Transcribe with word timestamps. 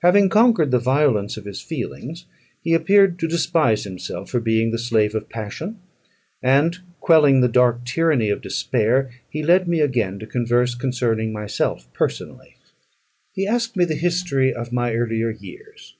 Having 0.00 0.28
conquered 0.30 0.72
the 0.72 0.80
violence 0.80 1.36
of 1.36 1.44
his 1.44 1.60
feelings, 1.60 2.26
he 2.64 2.74
appeared 2.74 3.16
to 3.20 3.28
despise 3.28 3.84
himself 3.84 4.28
for 4.28 4.40
being 4.40 4.72
the 4.72 4.76
slave 4.78 5.14
of 5.14 5.28
passion; 5.30 5.78
and 6.42 6.78
quelling 6.98 7.40
the 7.42 7.48
dark 7.48 7.84
tyranny 7.84 8.28
of 8.28 8.40
despair, 8.42 9.12
he 9.30 9.40
led 9.40 9.68
me 9.68 9.78
again 9.78 10.18
to 10.18 10.26
converse 10.26 10.74
concerning 10.74 11.32
myself 11.32 11.86
personally. 11.92 12.56
He 13.30 13.46
asked 13.46 13.76
me 13.76 13.84
the 13.84 13.94
history 13.94 14.52
of 14.52 14.72
my 14.72 14.96
earlier 14.96 15.30
years. 15.30 15.94